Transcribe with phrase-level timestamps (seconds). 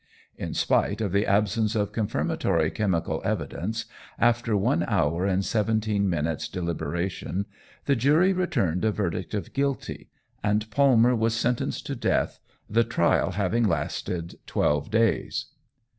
[0.35, 3.85] In spite of the absence of confirmatory chemical evidence,
[4.17, 7.45] after one hour and seventeen minutes' deliberation,
[7.85, 10.09] the jury returned a verdict of "Guilty,"
[10.43, 15.49] and Palmer was sentenced to death, the trial having lasted twelve days.